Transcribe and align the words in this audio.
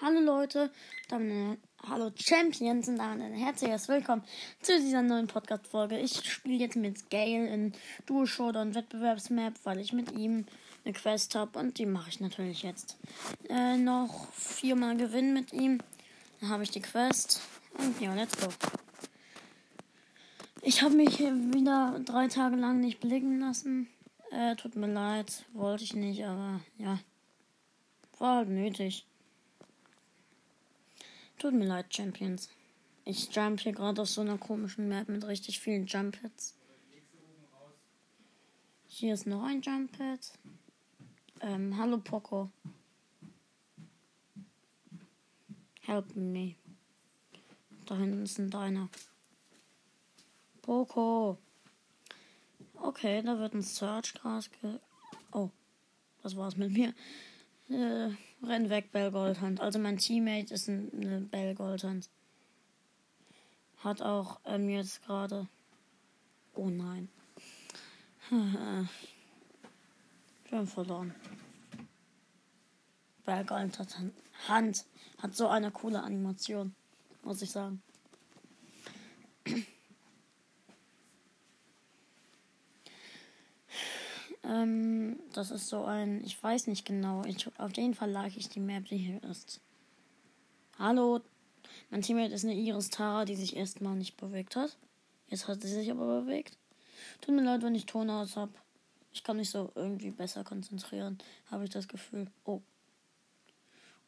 Hallo 0.00 0.20
Leute, 0.20 0.70
damit, 1.08 1.58
äh, 1.58 1.88
hallo 1.88 2.12
Champions 2.14 2.86
und 2.86 2.98
damit 2.98 3.20
ein 3.20 3.32
herzliches 3.32 3.88
Willkommen 3.88 4.22
zu 4.62 4.78
dieser 4.78 5.02
neuen 5.02 5.26
Podcast-Folge. 5.26 5.98
Ich 5.98 6.22
spiele 6.30 6.54
jetzt 6.54 6.76
mit 6.76 7.10
Gale 7.10 7.48
in 7.48 7.72
Duo 8.06 8.24
Showdown 8.24 8.76
Wettbewerbsmap, 8.76 9.54
weil 9.64 9.80
ich 9.80 9.92
mit 9.92 10.12
ihm 10.12 10.46
eine 10.84 10.94
Quest 10.94 11.34
habe 11.34 11.58
und 11.58 11.78
die 11.78 11.86
mache 11.86 12.10
ich 12.10 12.20
natürlich 12.20 12.62
jetzt. 12.62 12.96
Äh, 13.48 13.76
noch 13.76 14.30
viermal 14.30 14.96
gewinnen 14.96 15.34
mit 15.34 15.52
ihm, 15.52 15.80
dann 16.40 16.50
habe 16.50 16.62
ich 16.62 16.70
die 16.70 16.82
Quest 16.82 17.40
und 17.76 18.00
ja, 18.00 18.14
let's 18.14 18.40
go. 18.40 18.46
Ich 20.62 20.80
habe 20.80 20.94
mich 20.94 21.18
wieder 21.18 22.00
drei 22.04 22.28
Tage 22.28 22.54
lang 22.54 22.78
nicht 22.78 23.00
blicken 23.00 23.40
lassen. 23.40 23.88
Äh, 24.30 24.54
tut 24.54 24.76
mir 24.76 24.92
leid, 24.92 25.44
wollte 25.54 25.82
ich 25.82 25.94
nicht, 25.94 26.24
aber 26.24 26.60
ja, 26.76 27.00
war 28.20 28.36
halt 28.36 28.50
nötig. 28.50 29.07
Tut 31.38 31.54
mir 31.54 31.66
leid, 31.66 31.94
Champions. 31.94 32.48
Ich 33.04 33.32
jump 33.32 33.60
hier 33.60 33.70
gerade 33.70 34.02
auf 34.02 34.08
so 34.08 34.22
einer 34.22 34.38
komischen 34.38 34.88
Map 34.88 35.08
mit 35.08 35.24
richtig 35.24 35.60
vielen 35.60 35.86
Jump 35.86 36.16
Hits. 36.20 36.56
Hier 38.88 39.14
ist 39.14 39.24
noch 39.24 39.44
ein 39.44 39.62
Jump 39.62 39.96
Hit. 39.96 40.32
Ähm, 41.40 41.76
hallo 41.78 41.98
Poco. 41.98 42.50
Help 45.82 46.16
me. 46.16 46.56
Da 47.86 47.96
hinten 47.96 48.24
ist 48.24 48.38
ein 48.38 48.50
Deiner. 48.50 48.88
Poco. 50.62 51.38
Okay, 52.74 53.22
da 53.22 53.38
wird 53.38 53.54
ein 53.54 53.62
Search 53.62 54.12
Gras 54.14 54.50
ge. 54.60 54.80
Oh, 55.30 55.50
was 56.22 56.36
war's 56.36 56.56
mit 56.56 56.72
mir? 56.72 56.92
Äh, 57.70 58.10
renn 58.42 58.70
weg, 58.70 58.92
Bell 58.92 59.10
Goldhand. 59.10 59.60
Also 59.60 59.78
mein 59.78 59.98
Teammate 59.98 60.54
ist 60.54 60.68
ein, 60.68 60.90
eine 60.92 61.20
Bell 61.20 61.54
Goldhand. 61.54 62.08
Hat 63.78 64.00
auch 64.02 64.40
ähm, 64.44 64.68
jetzt 64.70 65.04
gerade. 65.04 65.46
Oh 66.54 66.68
nein. 66.68 67.08
Wir 68.30 68.88
haben 70.52 70.66
verloren. 70.66 71.14
Bell 73.24 73.44
Goldhand 73.44 73.78
hat, 73.78 73.96
Hand 74.48 74.84
hat 75.18 75.34
so 75.34 75.48
eine 75.48 75.70
coole 75.70 76.02
Animation, 76.02 76.74
muss 77.22 77.42
ich 77.42 77.50
sagen. 77.50 77.82
Ähm, 84.48 85.20
das 85.34 85.50
ist 85.50 85.68
so 85.68 85.84
ein, 85.84 86.24
ich 86.24 86.42
weiß 86.42 86.68
nicht 86.68 86.86
genau. 86.86 87.22
Ich, 87.26 87.46
auf 87.58 87.76
jeden 87.76 87.94
Fall 87.94 88.10
lag 88.10 88.34
ich 88.34 88.48
die 88.48 88.60
Map, 88.60 88.86
die 88.86 88.96
hier 88.96 89.22
ist. 89.24 89.60
Hallo, 90.78 91.20
mein 91.90 92.02
Teammate 92.02 92.32
ist 92.32 92.44
eine 92.44 92.54
Iris 92.54 92.88
Tara, 92.88 93.26
die 93.26 93.36
sich 93.36 93.56
erstmal 93.56 93.96
nicht 93.96 94.16
bewegt 94.16 94.56
hat. 94.56 94.76
Jetzt 95.28 95.48
hat 95.48 95.60
sie 95.60 95.68
sich 95.68 95.90
aber 95.90 96.22
bewegt. 96.22 96.56
Tut 97.20 97.34
mir 97.34 97.42
leid, 97.42 97.62
wenn 97.62 97.74
ich 97.74 97.84
Ton 97.84 98.08
aus 98.08 98.36
habe. 98.36 98.52
Ich 99.12 99.22
kann 99.22 99.36
mich 99.36 99.50
so 99.50 99.70
irgendwie 99.74 100.10
besser 100.10 100.44
konzentrieren, 100.44 101.18
habe 101.50 101.64
ich 101.64 101.70
das 101.70 101.88
Gefühl. 101.88 102.28
Oh. 102.44 102.62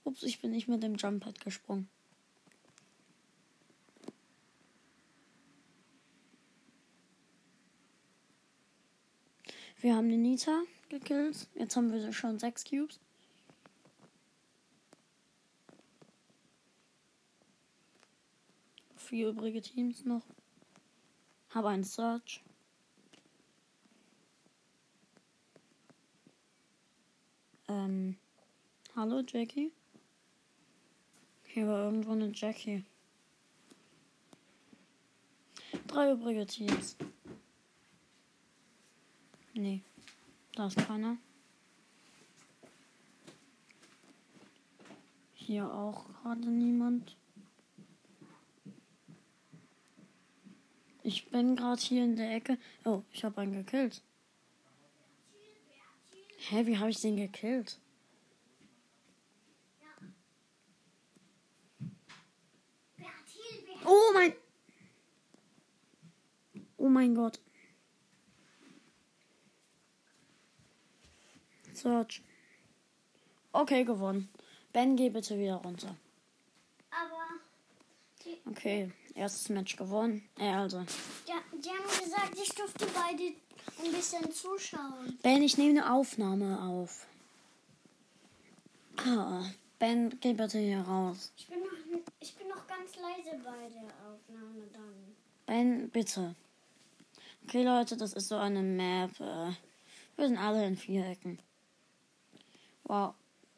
Ups, 0.04 0.22
ich 0.22 0.40
bin 0.40 0.52
nicht 0.52 0.68
mit 0.68 0.82
dem 0.82 0.94
Jump-Pad 0.94 1.40
gesprungen. 1.40 1.88
Wir 9.80 9.96
haben 9.96 10.10
den 10.10 10.20
Nita 10.20 10.62
gekillt. 10.90 11.48
Jetzt 11.54 11.74
haben 11.74 11.90
wir 11.90 12.12
schon 12.12 12.38
sechs 12.38 12.64
Cubes. 12.64 13.00
Vier 18.96 19.30
übrige 19.30 19.62
Teams 19.62 20.04
noch. 20.04 20.22
Habe 21.48 21.70
einen 21.70 21.84
Search. 21.84 22.42
Ähm, 27.66 28.18
hallo 28.94 29.22
Jackie. 29.26 29.72
Hier 31.46 31.66
war 31.66 31.84
irgendwo 31.84 32.12
eine 32.12 32.30
Jackie. 32.34 32.84
Drei 35.86 36.12
übrige 36.12 36.44
Teams. 36.44 36.98
Nee, 39.60 39.82
da 40.54 40.68
ist 40.68 40.78
keiner. 40.78 41.18
Hier 45.34 45.70
auch 45.70 46.06
gerade 46.06 46.48
niemand. 46.48 47.14
Ich 51.02 51.28
bin 51.28 51.56
gerade 51.56 51.78
hier 51.78 52.04
in 52.04 52.16
der 52.16 52.34
Ecke. 52.36 52.56
Oh, 52.86 53.02
ich 53.12 53.22
habe 53.22 53.42
einen 53.42 53.52
gekillt. 53.52 54.00
Hä, 56.38 56.64
wie 56.64 56.78
habe 56.78 56.88
ich 56.88 57.02
den 57.02 57.18
gekillt? 57.18 57.78
Oh 63.84 64.12
mein. 64.14 64.32
Oh 66.78 66.88
mein 66.88 67.14
Gott. 67.14 67.40
Search. 71.80 72.22
Okay, 73.52 73.84
gewonnen. 73.84 74.28
Ben, 74.72 74.96
geh 74.96 75.10
bitte 75.10 75.38
wieder 75.38 75.56
runter. 75.56 75.96
Aber. 76.90 78.50
Okay, 78.50 78.92
erstes 79.14 79.48
Match 79.48 79.76
gewonnen. 79.76 80.28
Äh, 80.38 80.50
also. 80.50 80.80
Die, 81.26 81.60
die 81.60 81.68
haben 81.70 82.04
gesagt, 82.04 82.38
ich 82.40 82.54
durfte 82.54 82.86
beide 82.86 83.32
ein 83.84 83.92
bisschen 83.92 84.30
zuschauen. 84.32 85.18
Ben, 85.22 85.42
ich 85.42 85.58
nehme 85.58 85.80
eine 85.80 85.92
Aufnahme 85.92 86.60
auf. 86.62 87.06
Ah, 88.96 89.44
Ben, 89.80 90.10
geh 90.20 90.34
bitte 90.34 90.58
hier 90.58 90.82
raus. 90.82 91.32
Ich 91.38 91.48
bin 91.48 91.60
noch, 91.60 92.02
ich 92.20 92.34
bin 92.34 92.48
noch 92.48 92.66
ganz 92.66 92.96
leise 92.96 93.38
bei 93.42 93.68
der 93.70 93.88
Aufnahme 94.06 94.66
dann. 94.72 95.16
Ben, 95.46 95.88
bitte. 95.88 96.34
Okay, 97.44 97.64
Leute, 97.64 97.96
das 97.96 98.12
ist 98.12 98.28
so 98.28 98.36
eine 98.36 98.62
Map. 98.62 99.18
Äh, 99.18 99.52
wir 100.16 100.28
sind 100.28 100.36
alle 100.36 100.66
in 100.66 100.76
Vierecken. 100.76 101.38
Wow, 102.90 103.14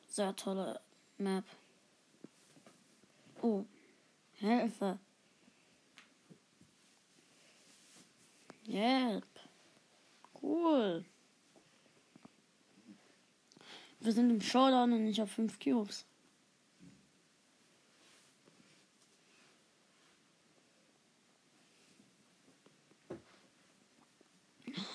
sehr 0.09 0.37
tolle 0.37 0.79
Map. 1.17 1.47
Oh, 3.41 3.65
Hilfe. 4.35 4.99
Help. 8.67 9.25
Cool. 10.43 11.07
Wir 14.01 14.13
sind 14.13 14.29
im 14.29 14.43
Showdown 14.43 14.93
und 14.93 15.05
nicht 15.05 15.23
auf 15.23 15.31
5 15.31 15.59
Cubes. 15.59 16.05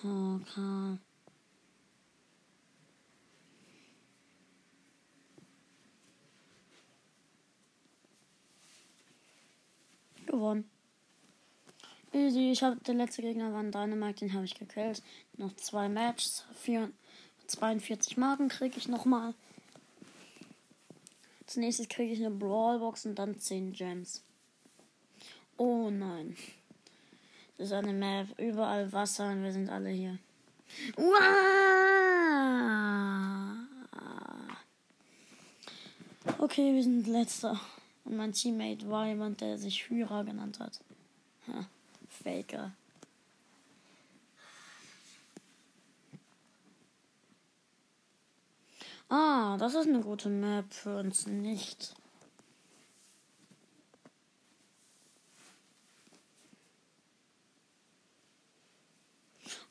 Okay. 0.03 0.99
Gewonnen. 0.99 1.06
Easy, 12.17 12.51
ich 12.51 12.63
habe 12.63 12.77
der 12.77 12.95
letzte 12.95 13.21
Gegner 13.21 13.53
war 13.53 13.59
ein 13.59 13.71
Dynamite, 13.71 14.25
den 14.25 14.33
habe 14.33 14.43
ich 14.43 14.55
gekillt. 14.55 15.03
Noch 15.37 15.55
zwei 15.55 15.87
Matches, 15.87 16.45
vier, 16.55 16.91
42 17.45 18.17
Marken 18.17 18.49
kriege 18.49 18.75
ich 18.75 18.87
nochmal. 18.87 19.35
Zunächst 21.45 21.87
kriege 21.91 22.11
ich 22.11 22.19
eine 22.19 22.31
Brawlbox 22.31 23.05
und 23.05 23.19
dann 23.19 23.37
10 23.39 23.73
Gems. 23.73 24.23
Oh 25.57 25.91
nein. 25.91 26.35
Das 27.57 27.67
ist 27.67 27.73
eine 27.73 27.93
Map, 27.93 28.27
überall 28.39 28.91
Wasser 28.91 29.29
und 29.29 29.43
wir 29.43 29.53
sind 29.53 29.69
alle 29.69 29.89
hier. 29.89 30.17
Uah! 30.97 31.17
Okay, 36.39 36.73
wir 36.73 36.81
sind 36.81 37.05
letzter. 37.05 37.59
Und 38.05 38.17
mein 38.17 38.33
Teammate 38.33 38.89
war 38.89 39.05
jemand, 39.05 39.41
der 39.41 39.59
sich 39.59 39.87
Hyra 39.87 40.23
genannt 40.23 40.59
hat. 40.59 40.79
Ha, 41.47 41.67
Faker. 42.23 42.71
Ah, 49.09 49.55
das 49.57 49.73
ist 49.73 49.87
eine 49.87 50.01
gute 50.01 50.29
Map 50.29 50.73
für 50.73 50.97
uns 50.97 51.27
nicht. 51.27 51.95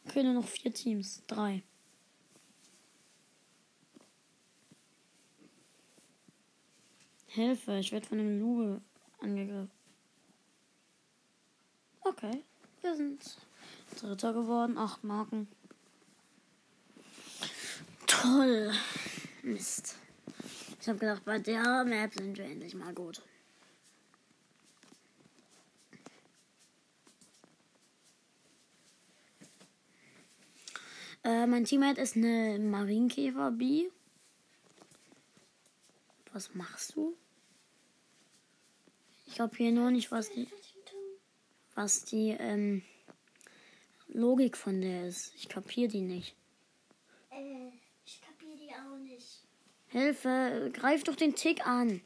Okay, 0.09 0.23
nur 0.23 0.35
noch 0.35 0.47
vier 0.47 0.73
Teams. 0.73 1.23
Drei. 1.27 1.63
Hilfe, 7.27 7.79
ich 7.79 7.93
werde 7.93 8.07
von 8.07 8.19
einem 8.19 8.41
Luge 8.41 8.81
angegriffen. 9.21 9.71
Okay, 12.09 12.45
wir 12.83 12.95
sind 12.95 13.37
Dritter 14.01 14.33
geworden. 14.33 14.79
Acht 14.79 15.03
Marken. 15.03 15.49
Toll. 18.07 18.73
Mist. 19.43 19.97
Ich 20.81 20.89
habe 20.89 21.01
gedacht, 21.01 21.25
bei 21.25 21.41
der 21.41 21.85
Map 21.85 22.15
sind 22.15 22.39
wir 22.39 22.45
endlich 22.45 22.77
mal 22.77 22.95
gut. 22.95 23.23
Äh, 31.25 31.49
mein 31.49 31.65
Teammate 31.65 32.01
ist 32.01 32.15
eine 32.15 32.61
Marienkäfer 32.61 33.51
B. 33.51 33.89
Was 36.33 36.55
machst 36.55 36.95
du? 36.95 37.17
Ich 39.27 39.35
glaube 39.35 39.57
hier 39.57 39.73
nur 39.73 39.91
nicht, 39.91 40.13
was 40.13 40.31
die, 40.31 40.47
was 41.77 42.05
die 42.05 42.31
ähm, 42.31 42.83
Logik 44.09 44.57
von 44.57 44.81
der 44.81 45.07
ist. 45.07 45.33
Ich 45.37 45.49
kapiere 45.49 45.89
die 45.89 46.01
nicht. 46.01 46.35
Äh, 47.31 47.71
ich 48.05 48.21
kapiere 48.21 48.57
die 48.57 48.71
auch 48.71 48.99
nicht. 48.99 49.45
Hilfe, 49.89 50.71
greif 50.73 51.05
doch 51.05 51.15
den 51.15 51.37
Tick 51.37 51.65
an. 51.67 52.01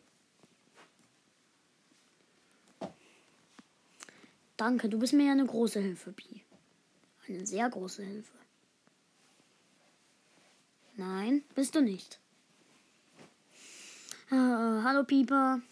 Danke, 4.56 4.90
du 4.90 4.98
bist 4.98 5.14
mir 5.14 5.26
ja 5.26 5.32
eine 5.32 5.46
große 5.46 5.80
Hilfe, 5.80 6.12
Pi. 6.12 6.42
Eine 7.26 7.46
sehr 7.46 7.70
große 7.70 8.02
Hilfe. 8.02 8.36
Nein, 10.96 11.44
bist 11.54 11.74
du 11.74 11.80
nicht. 11.80 12.18
Äh, 14.30 14.34
hallo, 14.34 15.04
Pieper. 15.04 15.62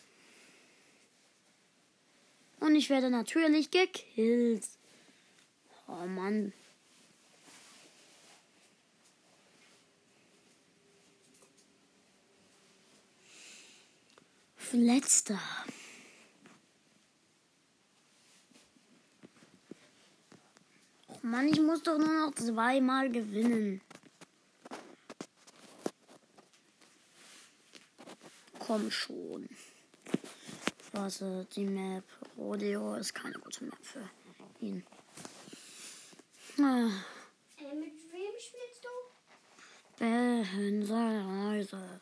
Und 2.61 2.75
ich 2.75 2.91
werde 2.91 3.11
natürlich 3.11 3.71
gekillt. 3.71 4.67
Oh 5.87 6.07
Mann. 6.07 6.53
Letzter. 14.73 15.41
Oh 21.09 21.19
Mann, 21.23 21.49
ich 21.49 21.61
muss 21.61 21.83
doch 21.83 21.97
nur 21.97 22.27
noch 22.27 22.35
zweimal 22.35 23.11
gewinnen. 23.11 23.81
Komm 28.59 28.91
schon. 28.91 29.49
Warte, 30.99 31.47
die 31.55 31.65
Map 31.65 32.03
Rodeo 32.37 32.97
ist 32.97 33.15
keine 33.15 33.39
gute 33.39 33.63
Map 33.67 33.79
für 33.83 34.11
ihn. 34.61 34.85
Ah, 36.59 36.91
Äh, 37.57 37.73
mit 37.77 37.93
wem 38.11 38.35
spielst 38.41 38.85
du? 38.85 38.89
Behensereise. 40.05 42.01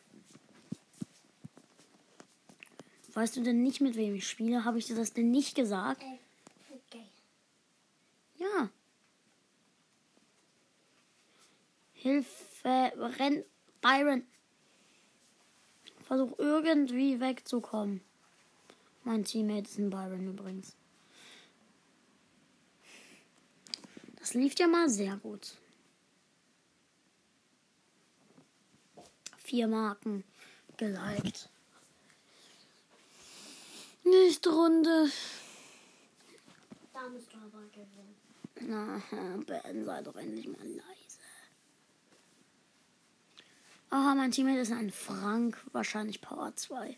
Weißt 3.13 3.35
du 3.35 3.43
denn 3.43 3.61
nicht, 3.61 3.81
mit 3.81 3.95
wem 3.95 4.15
ich 4.15 4.27
spiele? 4.27 4.65
Habe 4.65 4.79
ich 4.79 4.87
dir 4.87 4.95
das 4.95 5.13
denn 5.13 5.29
nicht 5.29 5.53
gesagt? 5.53 6.01
Äh, 6.01 6.17
okay. 6.73 7.05
Ja. 8.37 8.71
Hilfe, 11.93 12.93
renn, 13.19 13.45
Byron. 13.79 14.25
Versuch 16.03 16.33
irgendwie 16.39 17.19
wegzukommen. 17.19 18.01
Mein 19.07 19.23
Teammate 19.23 19.69
ist 19.69 19.77
ein 19.77 19.89
Byron 19.89 20.27
übrigens. 20.27 20.75
Das 24.17 24.33
lief 24.33 24.59
ja 24.59 24.67
mal 24.67 24.89
sehr 24.89 25.15
gut. 25.15 25.55
Vier 29.37 29.69
Marken 29.69 30.25
geliked. 30.75 31.49
Nächste 34.03 34.49
Runde. 34.49 35.09
Da 36.91 37.07
musst 37.07 37.31
du 37.31 37.37
aber 37.37 37.63
gewinnen. 37.71 38.15
Na, 38.59 39.01
Ben, 39.47 39.85
sei 39.85 40.01
doch 40.01 40.17
endlich 40.17 40.49
mal 40.49 40.67
leise. 40.67 41.19
Aha, 43.89 44.15
mein 44.15 44.31
Teammate 44.31 44.59
ist 44.59 44.73
ein 44.73 44.91
Frank, 44.91 45.65
wahrscheinlich 45.71 46.19
Power 46.19 46.53
2. 46.53 46.97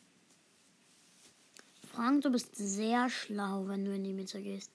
Frank, 2.00 2.22
du 2.22 2.32
bist 2.32 2.56
sehr 2.56 3.10
schlau, 3.10 3.68
wenn 3.68 3.84
du 3.84 3.94
in 3.94 4.06
die 4.06 4.14
Mitte 4.14 4.42
gehst. 4.42 4.72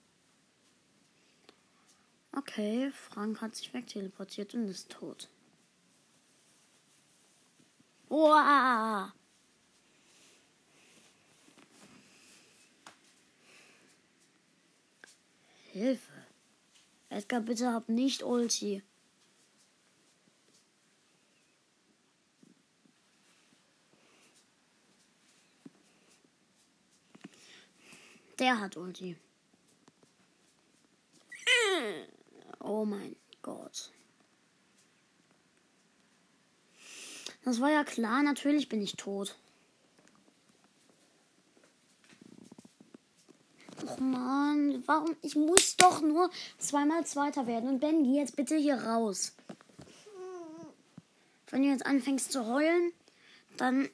Okay, 2.36 2.90
Frank 2.90 3.40
hat 3.40 3.56
sich 3.56 3.72
wegteleportiert 3.72 4.52
und 4.52 4.68
ist 4.68 4.90
tot. 4.90 5.30
Wow! 8.10 9.10
Hilfe. 15.72 16.12
Edgar, 17.08 17.40
bitte 17.40 17.72
hab 17.72 17.88
nicht 17.88 18.22
Ulti. 18.22 18.82
Der 28.54 28.60
hat 28.60 28.76
Ulti. 28.76 29.16
Oh 32.60 32.84
mein 32.84 33.16
Gott. 33.42 33.90
Das 37.44 37.60
war 37.60 37.72
ja 37.72 37.82
klar, 37.82 38.22
natürlich 38.22 38.68
bin 38.68 38.80
ich 38.80 38.92
tot. 38.92 39.36
Och 43.82 43.98
man, 43.98 44.86
warum? 44.86 45.16
Ich 45.22 45.34
muss 45.34 45.74
doch 45.76 46.00
nur 46.00 46.30
zweimal 46.58 47.04
Zweiter 47.04 47.48
werden. 47.48 47.68
Und 47.68 47.80
Ben, 47.80 48.04
geh 48.04 48.20
jetzt 48.20 48.36
bitte 48.36 48.54
hier 48.54 48.76
raus. 48.76 49.34
Wenn 51.50 51.62
du 51.62 51.68
jetzt 51.70 51.86
anfängst 51.86 52.30
zu 52.30 52.46
heulen, 52.46 52.92
dann. 53.56 53.88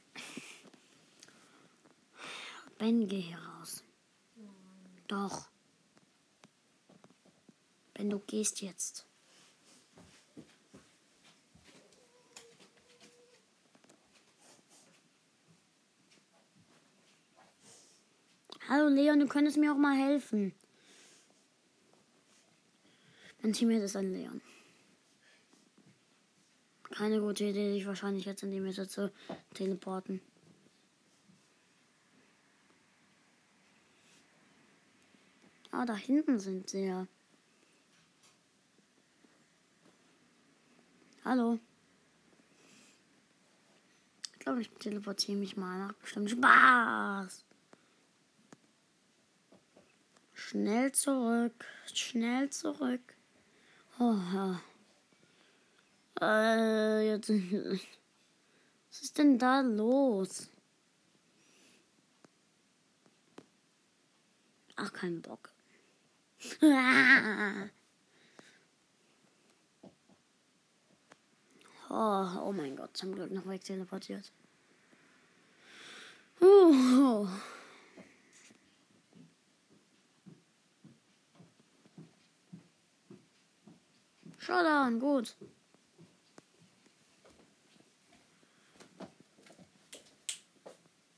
Ben, 2.76 3.08
geh 3.08 3.20
hier 3.20 3.38
raus. 3.38 3.49
Doch. 5.10 5.48
Ben, 7.94 8.08
du 8.08 8.20
gehst 8.20 8.60
jetzt. 8.60 9.04
Hallo 18.68 18.86
Leon, 18.88 19.18
du 19.18 19.26
könntest 19.26 19.56
mir 19.56 19.72
auch 19.72 19.76
mal 19.76 19.96
helfen. 19.96 20.54
Mein 23.42 23.52
Teammate 23.52 23.82
ist 23.82 23.96
ein 23.96 24.12
Leon. 24.12 24.40
Keine 26.84 27.20
gute 27.20 27.46
Idee, 27.46 27.72
dich 27.72 27.84
wahrscheinlich 27.84 28.26
jetzt 28.26 28.44
in 28.44 28.52
die 28.52 28.60
Mitte 28.60 28.86
zu 28.86 29.12
teleporten. 29.54 30.20
Ah, 35.80 35.86
da 35.86 35.96
hinten 35.96 36.38
sind 36.38 36.68
sie 36.68 36.84
ja. 36.84 37.06
Hallo. 41.24 41.58
Ich 44.34 44.40
glaube, 44.40 44.60
ich 44.60 44.68
teleportiere 44.72 45.38
mich 45.38 45.56
mal 45.56 45.78
nach 45.78 45.94
bestimmt 45.94 46.28
Spaß. 46.28 47.46
Schnell 50.34 50.92
zurück, 50.92 51.64
schnell 51.94 52.50
zurück. 52.50 53.14
Oh, 53.98 54.18
ja. 54.34 54.60
Äh, 56.20 57.08
jetzt. 57.08 57.30
Was 58.90 59.00
ist 59.00 59.16
denn 59.16 59.38
da 59.38 59.62
los? 59.62 60.50
Ach, 64.76 64.92
kein 64.92 65.22
Bock. 65.22 65.49
Oh, 71.92 72.24
oh 72.44 72.52
mein 72.52 72.76
Gott, 72.76 72.96
zum 72.96 73.12
Glück 73.16 73.32
noch 73.32 73.48
weg 73.48 73.64
teleportiert. 73.64 74.30
Uh. 76.40 77.26
Showdown, 84.38 85.00
gut. 85.00 85.34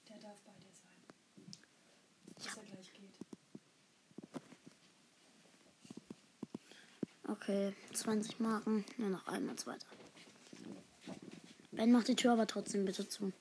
Der 0.09 0.19
darf 0.21 0.41
bei 0.41 0.53
dir 0.59 0.73
Okay, 7.29 7.75
20 8.03 8.41
Marken. 8.41 8.85
Nur 8.97 9.11
noch 9.11 9.27
einmal 9.29 9.55
zweiter. 9.57 9.87
Ben 11.71 11.93
macht 11.93 12.09
die 12.09 12.17
Tür 12.17 12.33
aber 12.33 12.47
trotzdem 12.49 12.85
bitte 12.85 13.09
zu. 13.09 13.33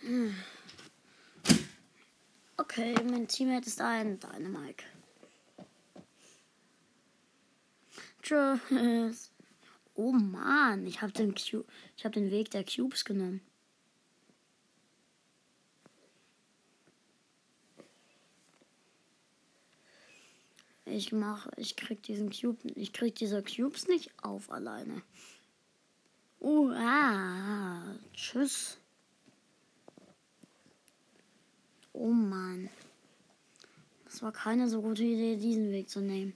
Hm. 0.00 0.34
Okay, 2.56 2.94
mein 3.10 3.26
Teammate 3.26 3.66
ist 3.66 3.80
ein 3.80 4.20
Dynamike. 4.20 4.84
Tschüss. 8.22 9.32
Oh 9.94 10.12
Mann, 10.12 10.86
ich 10.86 11.02
habe 11.02 11.12
den, 11.12 11.34
hab 12.04 12.12
den 12.12 12.30
Weg 12.30 12.52
der 12.52 12.64
Cubes 12.64 13.04
genommen. 13.04 13.40
Ich 20.98 21.12
mach, 21.12 21.46
ich 21.56 21.76
krieg 21.76 22.02
diesen 22.02 22.28
Cube, 22.28 22.58
ich 22.74 22.92
krieg 22.92 23.14
diese 23.14 23.40
Cubes 23.40 23.86
nicht 23.86 24.10
auf 24.20 24.50
alleine. 24.50 25.00
Uh, 26.40 26.72
ah, 26.72 27.94
tschüss. 28.12 28.78
Oh 31.92 32.08
Mann. 32.08 32.68
Das 34.06 34.22
war 34.22 34.32
keine 34.32 34.68
so 34.68 34.82
gute 34.82 35.04
Idee, 35.04 35.36
diesen 35.36 35.70
Weg 35.70 35.88
zu 35.88 36.00
nehmen. 36.00 36.32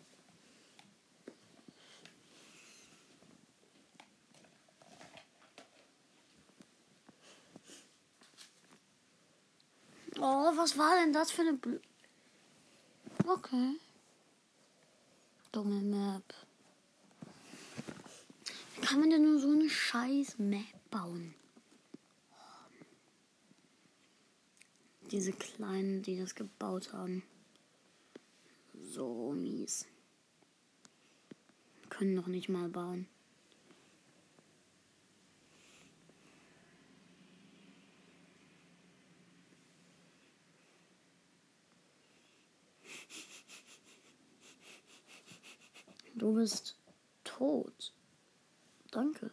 Oh, 10.21 10.53
was 10.57 10.79
war 10.79 11.01
denn 11.03 11.13
das 11.13 11.33
für 11.33 11.43
eine... 11.43 11.55
Bl 11.55 11.81
okay. 13.27 13.81
Dumme 15.53 15.83
Map. 15.83 16.35
Wie 18.75 18.81
kann 18.81 19.01
man 19.01 19.11
denn 19.11 19.23
nur 19.23 19.39
so 19.39 19.51
eine 19.51 19.69
scheiß 19.69 20.39
Map 20.39 20.65
bauen? 20.91 21.35
Diese 25.11 25.35
Kleinen, 25.35 26.01
die 26.01 26.19
das 26.19 26.35
gebaut 26.35 26.95
haben. 26.95 27.23
So 28.81 29.33
mies. 29.33 29.87
Können 31.91 32.15
noch 32.15 32.29
nicht 32.29 32.49
mal 32.49 32.71
bauen. 32.71 33.07
Du 46.15 46.35
bist 46.35 46.77
tot. 47.25 47.93
Danke. 48.91 49.31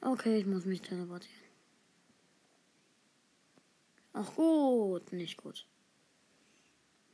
Okay, 0.00 0.38
ich 0.38 0.46
muss 0.46 0.64
mich 0.64 0.80
teleportieren. 0.80 1.48
Ach 4.12 4.34
gut, 4.34 5.12
nicht 5.12 5.36
gut. 5.36 5.66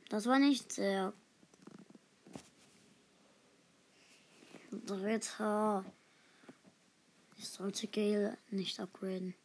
Das 0.09 0.25
war 0.27 0.39
nicht 0.39 0.71
sehr. 0.71 1.13
Dritter. 4.71 5.83
Ich 7.37 7.49
sollte 7.49 7.87
Gale 7.87 8.37
nicht 8.49 8.79
upgraden. 8.79 9.35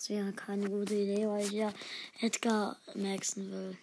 Das 0.00 0.08
wäre 0.08 0.32
keine 0.32 0.70
gute 0.70 0.94
Idee, 0.94 1.28
weil 1.28 1.44
ich 1.44 1.50
ja 1.50 1.74
Edgar 2.22 2.78
maxen 2.94 3.52
will. 3.52 3.76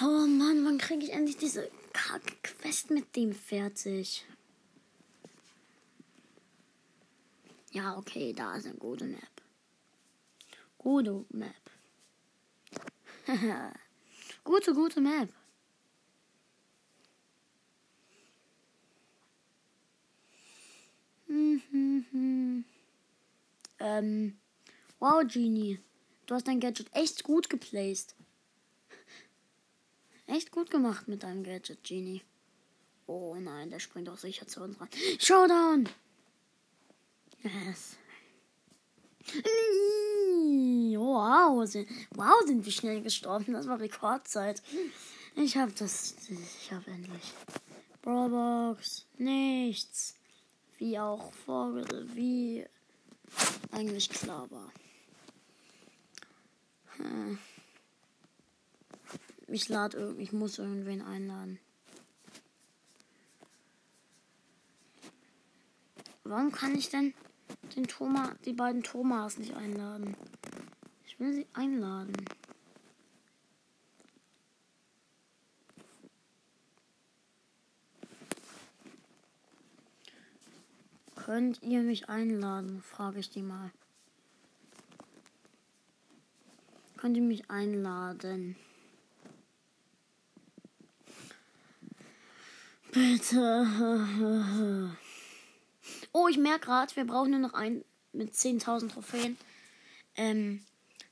Oh 0.00 0.28
Mann, 0.28 0.64
wann 0.64 0.78
kriege 0.78 1.06
ich 1.06 1.12
endlich 1.12 1.38
diese 1.38 1.68
Kack-Quest 1.92 2.90
mit 2.90 3.16
dem 3.16 3.34
fertig? 3.34 4.24
Ja, 7.72 7.98
okay, 7.98 8.32
da 8.32 8.54
ist 8.54 8.66
eine 8.66 8.76
gute 8.76 9.06
Map. 9.06 9.42
Gute 10.78 11.24
Map. 11.30 11.52
gute, 14.44 14.72
gute 14.72 15.00
Map. 15.00 15.30
Ähm, 23.84 24.38
wow, 24.98 25.22
Genie. 25.26 25.78
Du 26.26 26.34
hast 26.34 26.48
dein 26.48 26.60
Gadget 26.60 26.88
echt 26.92 27.22
gut 27.22 27.50
geplaced. 27.50 28.14
Echt 30.26 30.50
gut 30.50 30.70
gemacht 30.70 31.06
mit 31.06 31.22
deinem 31.22 31.44
Gadget, 31.44 31.84
Genie. 31.84 32.22
Oh 33.06 33.36
nein, 33.38 33.68
der 33.68 33.78
springt 33.78 34.08
doch 34.08 34.16
sicher 34.16 34.46
zu 34.46 34.62
uns 34.62 34.80
ran. 34.80 34.88
Showdown! 35.18 35.86
Yes. 37.42 37.98
Wow, 40.96 41.66
sind, 41.66 41.88
wow, 42.14 42.42
sind 42.46 42.64
wir 42.64 42.72
schnell 42.72 43.02
gestorben. 43.02 43.52
Das 43.52 43.68
war 43.68 43.78
Rekordzeit. 43.78 44.62
Ich 45.36 45.56
hab 45.56 45.76
das. 45.76 46.14
Ich 46.30 46.72
hab 46.72 46.86
endlich. 46.88 47.34
Brawlbox. 48.00 49.06
Nichts. 49.18 50.14
Wie 50.78 50.98
auch 50.98 51.32
vor. 51.32 51.74
Wie 52.14 52.64
eigentlich 53.72 54.08
klar 54.08 54.50
war. 54.50 54.72
Hm. 56.96 57.38
Ich 59.48 59.68
lade 59.68 60.14
ich 60.18 60.32
muss 60.32 60.58
irgendwen 60.58 61.02
einladen. 61.02 61.58
Warum 66.24 66.52
kann 66.52 66.74
ich 66.74 66.88
denn 66.88 67.12
den 67.76 67.86
Thomas, 67.86 68.30
die 68.44 68.52
beiden 68.52 68.82
Thomas 68.82 69.38
nicht 69.38 69.54
einladen. 69.54 70.16
Ich 71.06 71.18
will 71.20 71.32
sie 71.32 71.46
einladen. 71.54 72.12
Könnt 81.24 81.62
ihr 81.62 81.80
mich 81.80 82.10
einladen? 82.10 82.82
Frage 82.82 83.18
ich 83.18 83.30
die 83.30 83.40
mal. 83.40 83.70
Könnt 86.98 87.16
ihr 87.16 87.22
mich 87.22 87.50
einladen? 87.50 88.56
Bitte. 92.92 94.96
Oh, 96.16 96.28
ich 96.28 96.38
merke 96.38 96.66
gerade, 96.66 96.94
wir 96.94 97.04
brauchen 97.04 97.32
nur 97.32 97.40
noch 97.40 97.54
einen 97.54 97.84
mit 98.12 98.34
10.000 98.34 98.92
Trophäen. 98.92 99.36
Ähm, 100.14 100.64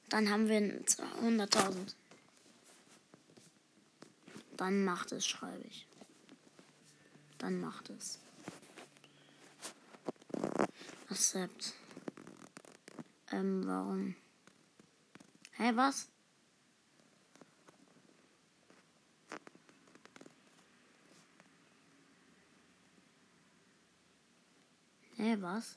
dann 0.09 0.31
haben 0.31 0.49
wir 0.49 0.61
100.000. 0.61 1.95
Dann 4.57 4.85
macht 4.85 5.11
es, 5.11 5.27
schreibe 5.27 5.67
ich. 5.67 5.89
Dann 7.39 7.61
macht 7.61 7.91
es. 7.91 8.22
Accept. 11.13 11.75
Ähm, 13.33 13.67
warum? 13.67 14.15
Hä, 15.59 15.65
hey, 15.65 15.77
was? 15.77 16.09
Hä, 25.19 25.37
was? 25.43 25.77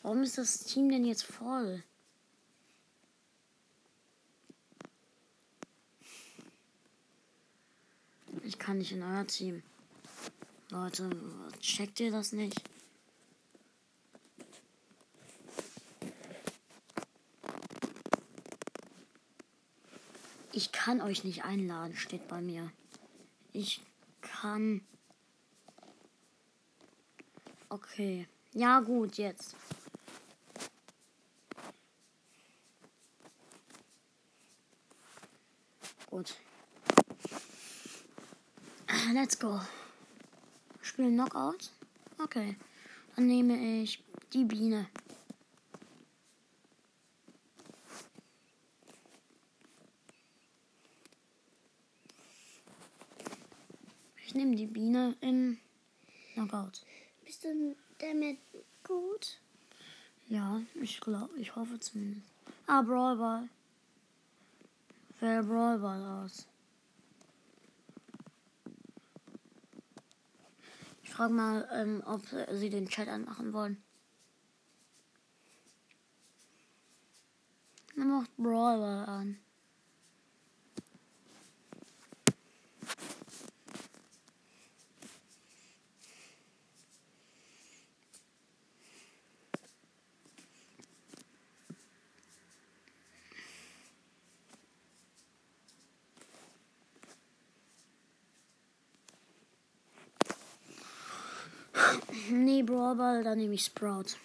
Warum 0.00 0.22
ist 0.22 0.38
das 0.38 0.60
Team 0.60 0.88
denn 0.88 1.04
jetzt 1.04 1.24
voll? 1.24 1.84
Ich 8.42 8.58
kann 8.58 8.78
nicht 8.78 8.92
in 8.92 9.02
euer 9.02 9.26
Team. 9.26 9.62
Leute, 10.70 11.10
checkt 11.60 12.00
ihr 12.00 12.10
das 12.10 12.32
nicht? 12.32 12.60
Ich 20.52 20.72
kann 20.72 21.00
euch 21.00 21.24
nicht 21.24 21.44
einladen, 21.44 21.96
steht 21.96 22.28
bei 22.28 22.40
mir. 22.40 22.70
Ich 23.52 23.80
kann 24.20 24.82
Okay. 27.70 28.26
Ja, 28.54 28.80
gut, 28.80 29.18
jetzt. 29.18 29.54
Gut. 36.08 36.34
Let's 39.12 39.38
go. 39.38 39.60
Spielen 40.98 41.14
Knockout? 41.14 41.70
Okay. 42.18 42.56
Dann 43.14 43.28
nehme 43.28 43.56
ich 43.82 44.02
die 44.32 44.44
Biene. 44.44 44.88
Ich 54.26 54.34
nehme 54.34 54.56
die 54.56 54.66
Biene 54.66 55.14
in 55.20 55.58
Knockout. 56.34 56.82
Bist 57.24 57.44
du 57.44 57.76
damit 57.98 58.38
gut? 58.82 59.38
Ja, 60.26 60.60
ich 60.82 60.98
glaube, 61.00 61.38
ich 61.38 61.54
hoffe 61.54 61.78
zumindest. 61.78 62.26
Ah, 62.66 62.82
Brawlball. 62.82 63.48
Wer 65.20 65.44
Brawlball 65.44 66.24
aus? 66.24 66.48
Frage 71.18 71.34
mal, 71.34 71.68
ähm, 71.72 72.00
ob 72.06 72.22
sie 72.52 72.70
den 72.70 72.88
Chat 72.88 73.08
anmachen 73.08 73.52
wollen. 73.52 73.82
Er 77.96 78.04
macht 78.04 78.36
Brawlball 78.36 79.04
an. 79.06 79.36
Nee, 102.30 102.62
Brawlball, 103.18 103.24
dann 103.24 103.38
nehme 103.38 103.54
ich 103.54 103.64
Sprout. 103.64 104.16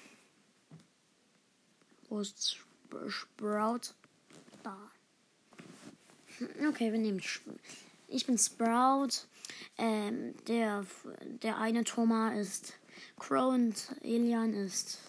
Wo 2.10 2.20
ist 2.20 2.38
Sp 2.46 3.10
Sprout? 3.10 3.94
Da. 4.62 4.78
Okay, 6.68 6.92
wir 6.92 7.00
nehmen. 7.00 7.22
Ich 8.08 8.26
bin 8.26 8.38
Sprout. 8.38 9.26
Ähm, 9.78 10.36
der, 10.48 10.86
der 11.42 11.58
eine 11.58 11.84
Thomas 11.84 12.38
ist 12.38 12.74
Crow 13.18 13.54
und 13.54 13.76
Elian 14.02 14.54
ist 14.54 15.00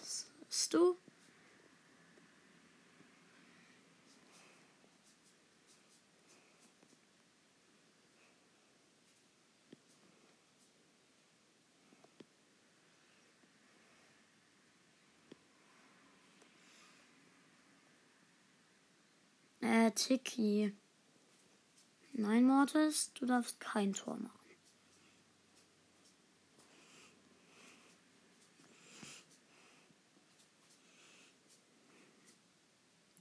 Stu. 0.49 0.95
Äh, 19.85 19.91
Tiki. 19.91 20.73
Nein, 22.13 22.45
Mortis, 22.45 23.13
du 23.13 23.27
darfst 23.27 23.59
kein 23.59 23.93
Tor 23.93 24.17
machen. 24.17 24.31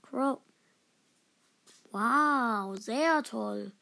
Crow. 0.00 0.40
Wow, 1.90 2.78
sehr 2.78 3.22
toll. 3.22 3.72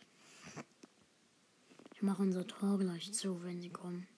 Ich 1.94 2.02
mache 2.02 2.22
unser 2.22 2.46
Tor 2.46 2.78
gleich 2.80 3.12
zu, 3.14 3.44
wenn 3.44 3.60
sie 3.60 3.70
kommen. 3.70 4.08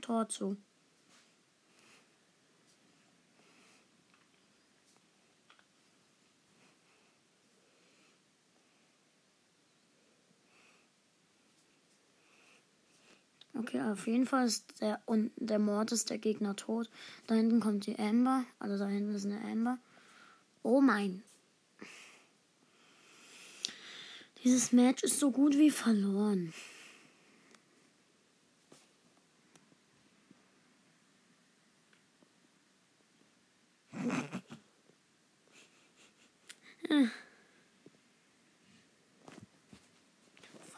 Tor 0.00 0.28
zu. 0.30 0.56
Okay, 13.58 13.80
auf 13.80 14.06
jeden 14.06 14.24
Fall 14.24 14.46
ist 14.46 14.80
der 14.80 15.00
und 15.04 15.32
der 15.34 15.58
Mord 15.58 15.90
ist 15.90 16.10
der 16.10 16.18
Gegner 16.18 16.54
tot. 16.54 16.88
Da 17.26 17.34
hinten 17.34 17.58
kommt 17.58 17.86
die 17.86 17.98
Amber, 17.98 18.44
also 18.60 18.78
da 18.78 18.86
hinten 18.86 19.16
ist 19.16 19.26
eine 19.26 19.40
Amber. 19.40 19.78
Oh 20.62 20.80
mein. 20.80 21.24
Dieses 24.44 24.70
Match 24.70 25.02
ist 25.02 25.18
so 25.18 25.32
gut 25.32 25.58
wie 25.58 25.72
verloren. 25.72 26.54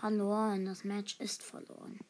Verloren, 0.00 0.64
das 0.64 0.82
Match 0.84 1.20
ist 1.20 1.42
verloren. 1.42 2.00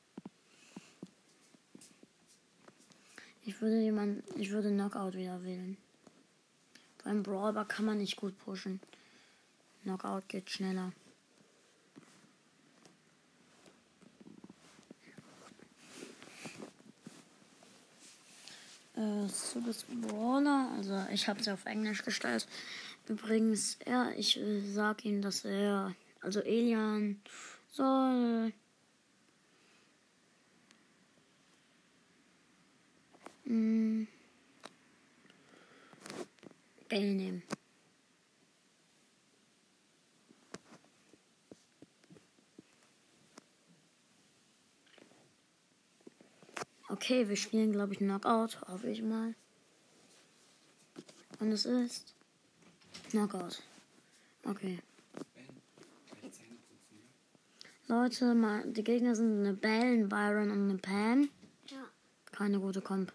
Ich 3.61 3.63
würde 3.63 3.83
jemand, 3.83 4.25
ich 4.37 4.53
würde 4.53 4.71
Knockout 4.71 5.13
wieder 5.13 5.45
wählen. 5.45 5.77
Beim 7.05 7.23
Brawler 7.23 7.67
kann 7.67 7.85
man 7.85 7.99
nicht 7.99 8.17
gut 8.17 8.39
pushen. 8.39 8.81
Knockout 9.83 10.27
geht 10.29 10.49
schneller. 10.49 10.95
Äh, 18.97 19.29
so 19.29 19.61
das 19.61 19.85
Brawler, 19.85 20.71
also 20.79 21.05
ich 21.13 21.29
habe 21.29 21.43
sie 21.43 21.53
auf 21.53 21.67
Englisch 21.67 22.03
gestellt. 22.03 22.49
Übrigens, 23.09 23.77
ja, 23.87 24.11
ich 24.17 24.41
äh, 24.41 24.63
sag 24.73 25.05
ihm, 25.05 25.21
dass 25.21 25.45
er, 25.45 25.95
also 26.23 26.41
Elian, 26.41 27.21
soll 27.71 28.55
Hm. 33.51 34.07
Bell 36.89 37.15
nehmen. 37.15 37.43
Okay, 46.89 47.29
wir 47.29 47.35
spielen, 47.35 47.73
glaube 47.73 47.95
ich, 47.95 47.99
Knockout. 47.99 48.61
Hoffe 48.69 48.89
ich 48.89 49.03
mal. 49.03 49.35
Und 51.41 51.51
es 51.51 51.65
ist 51.65 52.15
Knockout. 53.09 53.65
Okay. 54.45 54.79
Leute, 57.89 58.35
mal, 58.37 58.63
die 58.71 58.85
Gegner 58.85 59.17
sind 59.17 59.41
eine 59.41 59.55
Bell, 59.55 59.99
ein 59.99 60.09
Byron 60.09 60.53
und 60.53 60.71
eine 60.71 60.79
Pam. 60.79 61.31
Ja. 61.67 61.85
Keine 62.31 62.61
gute 62.61 62.81
Komp. 62.81 63.13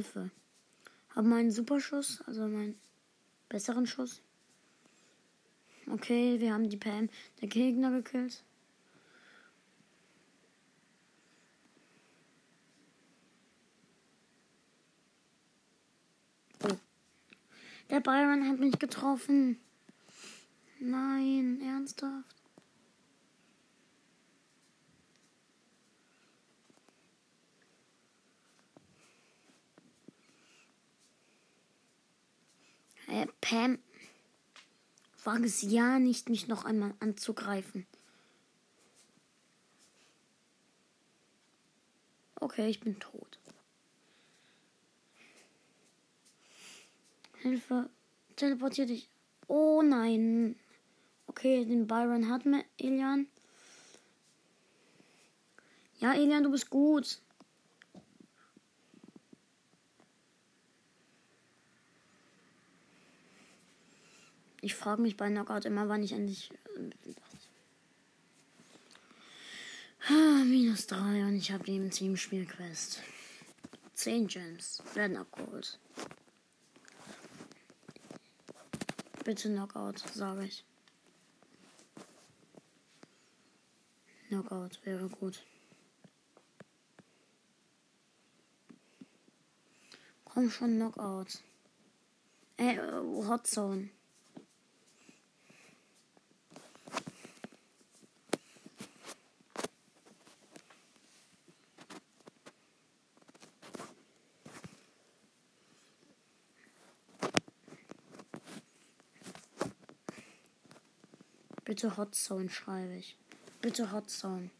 Hilfe. 0.00 0.30
Hab 1.14 1.26
meinen 1.26 1.50
Superschuss, 1.50 2.22
also 2.22 2.48
meinen 2.48 2.80
besseren 3.50 3.86
Schuss. 3.86 4.22
Okay, 5.90 6.40
wir 6.40 6.54
haben 6.54 6.70
die 6.70 6.78
Pam 6.78 7.10
der 7.42 7.48
Gegner 7.48 7.90
gekillt. 7.90 8.42
Oh. 16.64 16.76
Der 17.90 18.00
Byron 18.00 18.48
hat 18.48 18.58
mich 18.58 18.78
getroffen. 18.78 19.60
Nein, 20.78 21.60
ernsthaft. 21.60 22.40
Äh, 33.10 33.26
Pam, 33.50 33.80
wage 35.24 35.46
es 35.46 35.60
ja 35.62 35.98
nicht, 35.98 36.28
mich 36.28 36.46
noch 36.46 36.64
einmal 36.64 36.94
anzugreifen. 37.00 37.84
Okay, 42.36 42.70
ich 42.70 42.78
bin 42.78 43.00
tot. 43.00 43.40
Hilfe, 47.38 47.90
teleportier 48.36 48.86
dich. 48.86 49.08
Oh 49.48 49.82
nein. 49.82 50.54
Okay, 51.26 51.64
den 51.64 51.88
Byron 51.88 52.30
hat 52.30 52.46
mir 52.46 52.64
Elian. 52.78 53.26
Ja, 55.98 56.14
Elian, 56.14 56.44
du 56.44 56.52
bist 56.52 56.70
gut. 56.70 57.20
Ich 64.62 64.74
frage 64.74 65.00
mich 65.00 65.16
bei 65.16 65.28
Knockout 65.28 65.64
immer, 65.64 65.88
wann 65.88 66.02
ich 66.02 66.12
endlich. 66.12 66.50
Ah, 70.08 70.44
minus 70.44 70.86
3 70.86 71.24
und 71.24 71.36
ich 71.36 71.50
habe 71.52 71.64
die 71.64 71.76
im 71.76 71.90
Teamspielquest. 71.90 73.00
10 73.94 74.26
Gems 74.28 74.82
werden 74.94 75.16
abgeholt. 75.16 75.78
Bitte 79.24 79.48
Knockout, 79.48 79.98
sage 80.14 80.44
ich. 80.44 80.64
Knockout 84.28 84.84
wäre 84.84 85.08
gut. 85.08 85.42
Komm 90.24 90.50
schon, 90.50 90.76
Knockout. 90.76 91.40
Äh, 92.56 92.78
Hot 92.78 93.46
Bitte 111.80 111.96
Hot 111.96 112.14
Zone 112.14 112.50
schreibe 112.50 112.94
ich. 112.96 113.16
Bitte 113.62 113.90
Hot 113.90 114.10
Zone. 114.10 114.50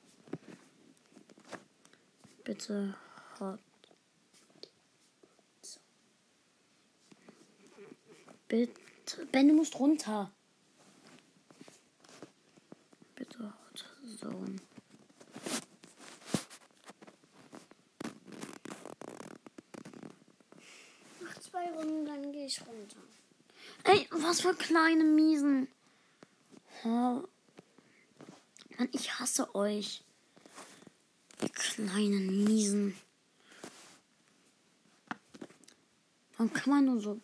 Bitte 2.45 2.95
Hot. 3.39 3.61
Bitte. 8.49 9.27
Ben, 9.33 9.49
du 9.49 9.55
musst 9.55 9.79
runter. 9.79 10.31
Bitte 13.17 13.53
Hot 13.53 13.85
Zone. 14.19 14.57
Noch 21.21 21.35
zwei 21.35 21.71
Runden, 21.73 22.07
dann 22.07 22.33
gehe 22.33 22.47
ich 22.47 22.63
runter. 22.67 22.97
Ey, 23.85 24.09
was 24.11 24.41
für 24.41 24.55
kleine 24.55 25.05
Miesen. 25.05 25.69
Oh. 26.85 27.23
Mann, 28.81 28.89
ich 28.93 29.21
hasse 29.21 29.55
euch. 29.55 30.03
Die 31.43 31.51
kleinen 31.51 32.45
Miesen. 32.45 32.97
Warum 36.39 36.51
kann 36.51 36.71
man 36.71 36.85
nur 36.87 36.99
so 36.99 37.21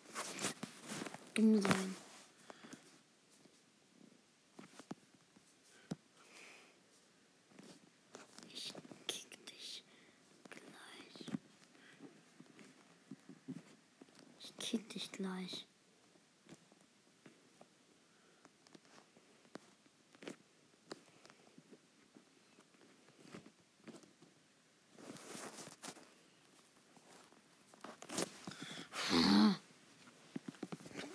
dumm 1.33 1.59
sein? 1.59 1.95
Ich 8.53 8.71
kick 9.07 9.47
dich 9.47 9.83
gleich. 10.51 11.31
Ich 14.39 14.57
kick 14.59 14.89
dich 14.89 15.11
gleich. 15.11 15.65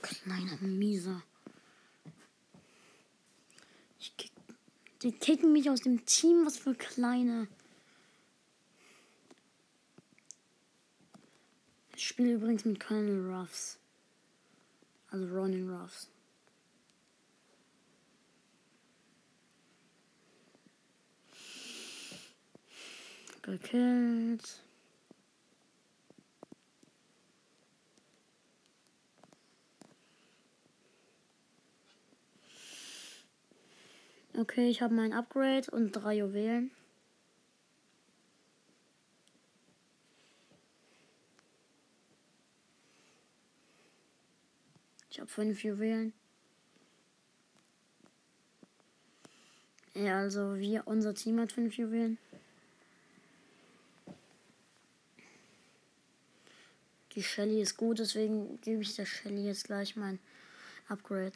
Kleiner 0.01 0.57
Mieser. 0.61 1.23
Ich 3.99 4.17
kick, 4.17 4.31
kicken 5.23 5.53
mich 5.53 5.71
aus 5.71 5.81
dem 5.81 6.05
Team, 6.05 6.45
was 6.45 6.59
für 6.59 6.75
kleine. 6.75 7.49
Ich 11.97 12.09
spiele 12.09 12.33
übrigens 12.35 12.65
mit 12.65 12.81
Colonel 12.81 13.33
Ruffs. 13.33 13.79
Also 15.11 15.27
Ronin 15.27 15.71
Ruffs. 15.71 16.09
Gekillt. 23.43 24.63
Okay, 34.35 34.71
ich 34.71 34.81
habe 34.81 34.95
mein 34.95 35.13
Upgrade 35.13 35.71
und 35.71 35.93
drei 35.93 36.17
Juwelen. 36.17 36.71
Ich 45.11 45.21
habe 45.21 45.29
fünf 45.29 45.63
Juwelen. 45.63 46.15
Ja, 49.95 50.21
also 50.21 50.57
wir, 50.57 50.87
unser 50.87 51.15
Team 51.15 51.39
hat 51.39 51.53
fünf 51.53 51.77
Juwelen. 51.77 52.17
Die 57.15 57.23
Shelly 57.23 57.61
ist 57.61 57.77
gut, 57.77 57.99
deswegen 57.99 58.59
gebe 58.63 58.81
ich 58.81 58.97
der 58.97 59.05
Shelly 59.05 59.45
jetzt 59.45 59.65
gleich 59.65 59.97
mein 59.97 60.19
Upgrade. 60.89 61.33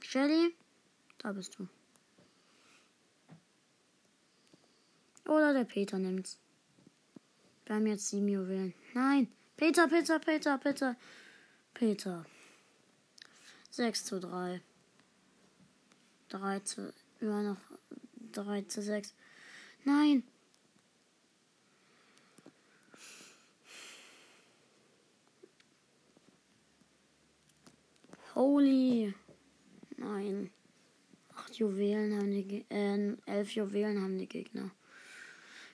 Shelly, 0.00 0.54
da 1.20 1.32
bist 1.32 1.58
du. 1.58 1.68
Oder 5.26 5.52
der 5.52 5.64
Peter 5.64 5.98
nimmt's. 5.98 6.38
Wir 7.66 7.76
haben 7.76 7.86
jetzt 7.86 8.08
sieben 8.08 8.28
Juwelen. 8.28 8.74
Nein, 8.94 9.28
Peter, 9.56 9.86
Peter, 9.86 10.18
Peter, 10.18 10.58
Peter, 10.58 10.96
Peter. 11.72 12.26
6 13.70 14.04
zu 14.04 14.18
3. 14.18 14.60
3 16.30 16.60
zu. 16.60 16.92
Immer 17.20 17.42
noch 17.42 17.58
3 18.32 18.62
zu 18.62 18.82
6. 18.82 19.14
Nein. 19.84 20.24
Holy. 28.34 29.14
Nein. 29.96 30.50
Acht 31.50 31.58
Juwelen 31.58 32.16
haben 32.16 32.30
die. 32.30 32.64
Äh, 32.68 33.16
elf 33.26 33.50
Juwelen 33.56 34.00
haben 34.00 34.18
die 34.18 34.28
Gegner. 34.28 34.70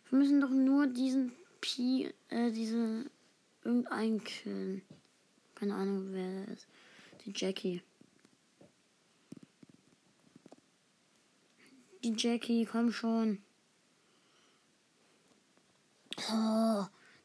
Wir 0.08 0.18
müssen 0.18 0.40
doch 0.40 0.48
nur 0.48 0.86
diesen 0.86 1.32
Pi. 1.60 2.10
Äh, 2.30 2.50
diese. 2.50 3.04
Irgendeinen 3.62 4.24
killen. 4.24 4.80
Keine 5.54 5.74
Ahnung, 5.74 6.08
wer 6.12 6.30
der 6.30 6.48
ist. 6.54 6.66
Die 7.26 7.32
Jackie. 7.36 7.82
Die 12.02 12.14
Jackie, 12.16 12.64
komm 12.64 12.90
schon. 12.90 13.42
Oh, 16.32 16.84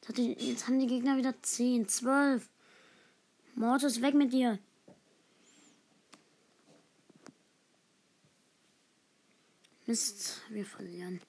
jetzt 0.10 0.68
haben 0.68 0.80
die 0.80 0.88
Gegner 0.88 1.16
wieder 1.16 1.42
10, 1.42 1.88
12. 1.88 2.50
Mortis, 3.56 4.02
weg 4.02 4.14
mit 4.14 4.34
dir. 4.34 4.60
Mist, 9.88 10.41
wir 10.50 10.65
verlieren. 10.65 11.22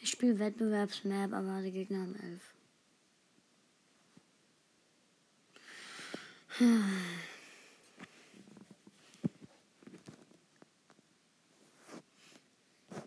Ich 0.00 0.10
spiele 0.10 0.38
Wettbewerbsmap, 0.38 1.32
aber 1.32 1.62
die 1.62 1.72
Gegner 1.72 2.00
haben 2.00 2.16
11. 2.16 2.54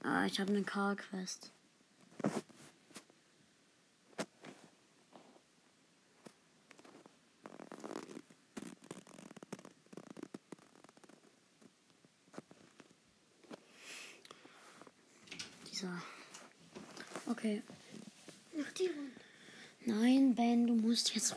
Ah, 0.04 0.26
ich 0.26 0.40
habe 0.40 0.52
eine 0.52 0.64
Car-Quest. 0.64 1.52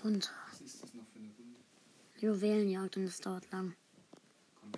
runter. 0.05 0.31
Was 0.51 0.61
ist 0.61 0.83
das 0.83 0.95
noch 0.95 1.07
für 1.09 1.19
eine 1.19 1.29
Runde? 1.38 1.59
Juwelenjagd 2.19 2.97
und 2.97 3.07
das 3.07 3.21
dauert 3.21 3.51
lang. 3.51 3.75
Komm 4.61 4.73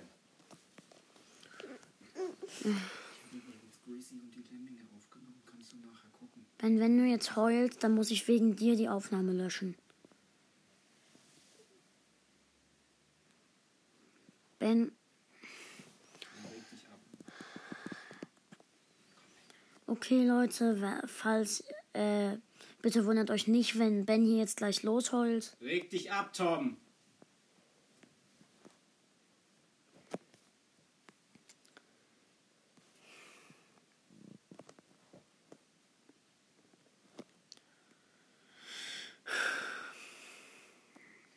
her. 2.62 2.80
Ben, 6.64 6.80
wenn 6.80 6.96
du 6.96 7.04
jetzt 7.04 7.36
heulst, 7.36 7.84
dann 7.84 7.94
muss 7.94 8.10
ich 8.10 8.26
wegen 8.26 8.56
dir 8.56 8.74
die 8.74 8.88
Aufnahme 8.88 9.34
löschen. 9.34 9.76
Ben. 14.58 14.90
Okay, 19.86 20.24
Leute, 20.26 21.02
falls 21.06 21.64
äh, 21.92 22.38
bitte 22.84 23.06
wundert 23.06 23.30
euch 23.30 23.48
nicht, 23.48 23.78
wenn 23.78 24.04
Ben 24.04 24.22
hier 24.26 24.36
jetzt 24.36 24.58
gleich 24.58 24.82
losheult. 24.82 25.56
Reg 25.62 25.88
dich 25.88 26.12
ab, 26.12 26.34
Tom. 26.34 26.76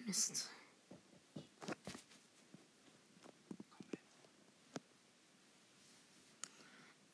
Mist. 0.05 0.49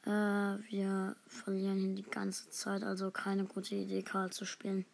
Äh, 0.05 0.09
wir 0.09 1.15
verlieren 1.43 1.77
hier 1.77 1.95
die 1.95 2.09
ganze 2.09 2.49
Zeit, 2.49 2.83
also 2.83 3.11
keine 3.11 3.45
gute 3.45 3.75
Idee, 3.75 4.01
Karl 4.01 4.31
zu 4.31 4.45
spielen. 4.45 4.85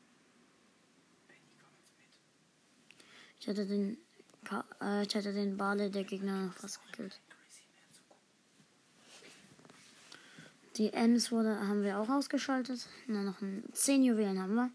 Ich 3.39 3.47
hätte 3.47 3.65
den, 3.65 3.97
Ka 4.43 4.65
äh, 4.81 5.05
ich 5.05 5.15
hätte 5.15 5.33
den 5.33 5.57
Bale 5.57 5.89
der 5.89 6.03
Gegner 6.03 6.47
noch 6.47 6.53
fast 6.53 6.83
gekillt. 6.85 7.19
Die 10.75 10.93
Ems 10.93 11.31
wurde, 11.31 11.67
haben 11.67 11.83
wir 11.83 11.99
auch 11.99 12.09
ausgeschaltet. 12.09 12.87
Nur 13.07 13.23
noch 13.23 13.41
ein 13.41 13.63
10 13.73 14.03
Juwelen 14.03 14.39
haben 14.39 14.55
wir. 14.55 14.71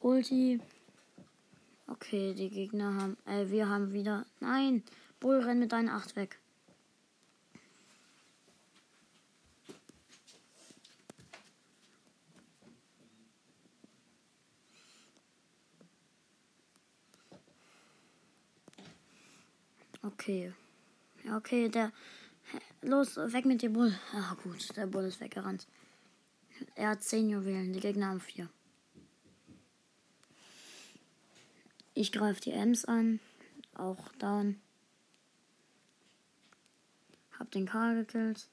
Ulti. 0.00 0.60
Okay, 1.86 2.32
die 2.34 2.48
Gegner 2.48 2.94
haben, 2.94 3.16
äh, 3.26 3.50
wir 3.50 3.68
haben 3.68 3.92
wieder, 3.92 4.24
nein, 4.38 4.82
Bull, 5.18 5.40
renn 5.40 5.58
mit 5.58 5.72
deinen 5.72 5.88
8 5.88 6.16
weg. 6.16 6.39
Okay. 20.12 20.52
Ja, 21.24 21.36
okay, 21.36 21.68
der. 21.68 21.92
Los, 22.82 23.16
weg 23.16 23.44
mit 23.44 23.62
dir, 23.62 23.70
Bull. 23.70 23.94
Ah, 24.12 24.34
gut, 24.42 24.76
der 24.76 24.86
Bull 24.86 25.04
ist 25.04 25.20
weggerannt. 25.20 25.66
Er 26.74 26.90
hat 26.90 27.02
10 27.02 27.28
Juwelen, 27.28 27.72
die 27.72 27.80
Gegner 27.80 28.08
haben 28.08 28.20
4. 28.20 28.48
Ich 31.94 32.12
greife 32.12 32.40
die 32.40 32.52
Ems 32.52 32.84
an. 32.86 33.20
Auch 33.74 34.08
down. 34.18 34.60
Hab 37.38 37.50
den 37.50 37.66
Karl 37.66 37.96
gekillt. 37.96 38.48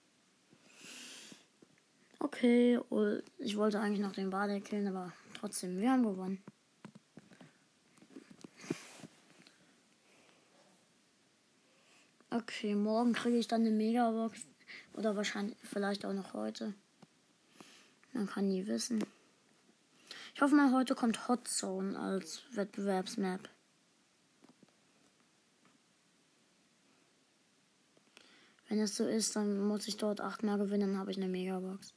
Okay, 2.20 2.78
und 2.90 3.24
ich 3.38 3.58
wollte 3.58 3.80
eigentlich 3.80 4.02
noch 4.02 4.12
den 4.12 4.30
Bade 4.30 4.60
killen, 4.62 4.88
aber 4.88 5.14
trotzdem, 5.34 5.80
wir 5.80 5.92
haben 5.92 6.04
gewonnen. 6.04 6.44
Okay, 12.38 12.76
morgen 12.76 13.14
kriege 13.14 13.38
ich 13.38 13.48
dann 13.48 13.62
eine 13.62 13.72
Megabox. 13.72 14.46
Oder 14.94 15.16
wahrscheinlich, 15.16 15.58
vielleicht 15.64 16.06
auch 16.06 16.14
noch 16.14 16.34
heute. 16.34 16.76
Man 18.14 18.28
kann 18.28 18.48
nie 18.48 18.68
wissen. 18.68 19.04
Ich 20.36 20.42
hoffe 20.42 20.54
mal, 20.54 20.72
heute 20.72 20.94
kommt 20.94 21.28
Hot 21.28 21.48
Zone 21.48 21.98
als 21.98 22.44
Wettbewerbsmap. 22.52 23.50
Wenn 28.70 28.82
es 28.82 28.96
so 28.96 29.08
ist, 29.08 29.36
dann 29.36 29.60
muss 29.60 29.88
ich 29.88 29.98
dort 29.98 30.22
achtmal 30.22 30.60
gewinnen, 30.60 30.92
dann 30.92 31.00
habe 31.00 31.10
ich 31.10 31.18
eine 31.18 31.30
Megabox. 31.30 31.96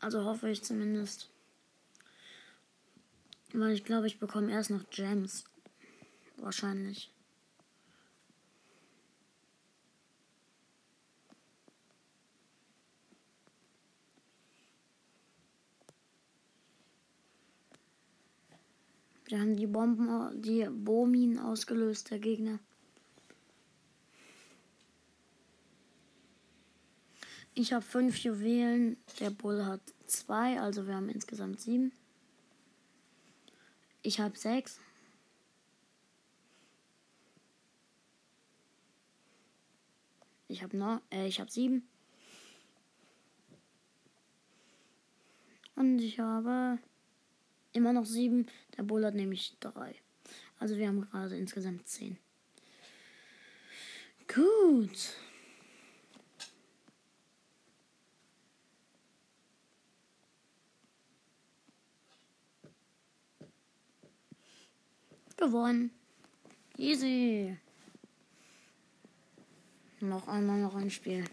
Also 0.00 0.24
hoffe 0.24 0.50
ich 0.50 0.64
zumindest. 0.64 1.33
Weil 3.56 3.72
ich 3.72 3.84
glaube, 3.84 4.08
ich 4.08 4.18
bekomme 4.18 4.50
erst 4.50 4.70
noch 4.70 4.90
Gems. 4.90 5.44
Wahrscheinlich. 6.38 7.12
Wir 19.26 19.40
haben 19.40 19.56
die 19.56 19.68
Bomben, 19.68 20.42
die 20.42 20.68
Bomin 20.68 21.38
ausgelöst, 21.38 22.10
der 22.10 22.18
Gegner. 22.18 22.58
Ich 27.54 27.72
habe 27.72 27.84
fünf 27.84 28.18
Juwelen, 28.18 28.96
der 29.20 29.30
Bull 29.30 29.64
hat 29.64 29.80
zwei, 30.06 30.60
also 30.60 30.88
wir 30.88 30.96
haben 30.96 31.08
insgesamt 31.08 31.60
sieben. 31.60 31.92
Ich 34.06 34.20
habe 34.20 34.38
sechs. 34.38 34.78
Ich 40.46 40.62
habe 40.62 40.76
noch, 40.76 41.00
äh, 41.10 41.26
ich 41.26 41.40
habe 41.40 41.50
sieben. 41.50 41.88
Und 45.74 46.00
ich 46.00 46.20
habe 46.20 46.78
immer 47.72 47.94
noch 47.94 48.04
sieben. 48.04 48.46
Der 48.76 48.82
Bull 48.82 49.06
hat 49.06 49.14
nämlich 49.14 49.56
drei. 49.58 49.96
Also 50.58 50.76
wir 50.76 50.86
haben 50.86 51.00
gerade 51.00 51.38
insgesamt 51.38 51.88
zehn. 51.88 52.18
Gut. 54.28 55.14
Gewonnen. 65.36 65.90
Easy. 66.76 67.56
Noch 70.00 70.28
einmal 70.28 70.60
noch 70.60 70.74
ein 70.74 70.90
Spiel. 70.90 71.24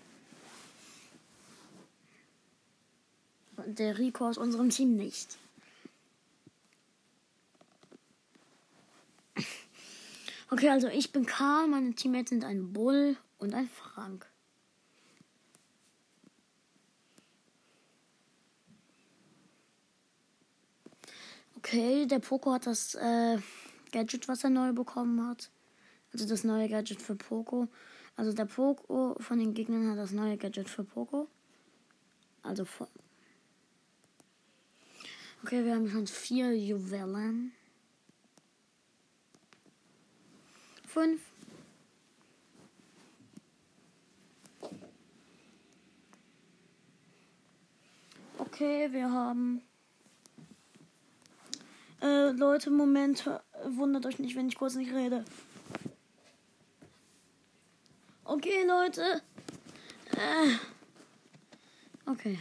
Der 3.66 3.98
Rico 3.98 4.28
aus 4.28 4.38
unserem 4.38 4.70
Team 4.70 4.96
nicht. 4.96 5.38
Okay, 10.50 10.70
also 10.70 10.90
ich 10.90 11.14
bin 11.14 11.26
Karl, 11.26 11.68
meine 11.68 11.94
Teammates 11.94 12.30
sind 12.30 12.44
ein 12.44 12.74
Bull 12.74 13.16
und 13.38 13.54
ein 13.54 13.70
Frank. 13.70 14.28
Okay, 21.56 22.06
der 22.06 22.20
Poco 22.20 22.52
hat 22.52 22.68
das 22.68 22.96
äh, 22.96 23.38
Gadget, 23.92 24.28
was 24.28 24.44
er 24.44 24.50
neu 24.50 24.74
bekommen 24.74 25.28
hat. 25.28 25.50
Also 26.14 26.28
das 26.28 26.44
neue 26.44 26.68
Gadget 26.68 27.02
für 27.02 27.16
Poco. 27.16 27.68
Also 28.16 28.34
der 28.34 28.46
Poco 28.46 29.16
von 29.20 29.40
den 29.40 29.54
Gegnern 29.54 29.90
hat 29.90 29.98
das 29.98 30.12
neue 30.12 30.38
Gadget 30.38 30.70
für 30.70 30.84
Poco. 30.84 31.28
Also 32.44 32.66
von. 32.66 32.88
Okay, 35.44 35.66
wir 35.66 35.76
haben 35.76 35.90
schon 35.90 36.08
vier 36.08 36.56
Juwelen. 36.56 37.52
Fünf. 40.86 41.22
Okay, 48.38 48.92
wir 48.92 49.10
haben. 49.12 49.62
Äh, 52.02 52.32
Leute, 52.32 52.72
Moment, 52.72 53.30
wundert 53.66 54.06
euch 54.08 54.18
nicht, 54.18 54.36
wenn 54.36 54.48
ich 54.48 54.56
kurz 54.56 54.76
nicht 54.76 54.92
rede. 54.92 55.24
Okay, 58.26 58.66
Leute. 58.66 59.22
Äh. 60.12 60.56
Okay. 62.06 62.40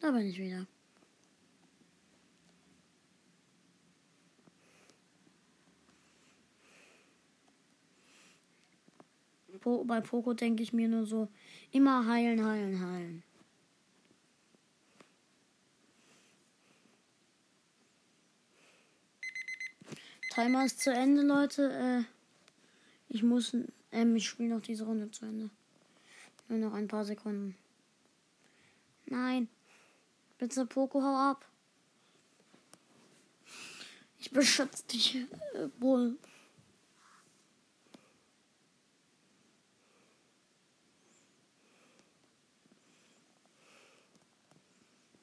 Da 0.00 0.10
bin 0.10 0.26
ich 0.26 0.38
wieder. 0.38 0.66
Bei 9.84 10.00
Poco 10.00 10.34
denke 10.34 10.62
ich 10.62 10.72
mir 10.72 10.86
nur 10.86 11.06
so, 11.06 11.28
immer 11.72 12.06
heilen, 12.06 12.44
heilen, 12.44 12.80
heilen. 12.80 13.25
Timer 20.36 20.66
ist 20.66 20.80
zu 20.80 20.92
Ende, 20.92 21.22
Leute. 21.22 21.72
Äh, 21.72 22.04
ich 23.08 23.22
muss, 23.22 23.56
ähm, 23.90 24.16
ich 24.16 24.28
spiele 24.28 24.54
noch 24.54 24.60
diese 24.60 24.84
Runde 24.84 25.10
zu 25.10 25.24
Ende. 25.24 25.48
Nur 26.48 26.58
noch 26.58 26.74
ein 26.74 26.88
paar 26.88 27.06
Sekunden. 27.06 27.56
Nein. 29.06 29.48
Bitte, 30.36 30.66
Poco, 30.66 31.02
hau 31.02 31.16
ab. 31.16 31.46
Ich 34.18 34.30
beschütze 34.30 34.84
dich, 34.84 35.14
äh, 35.14 35.68
Bull. 35.78 36.18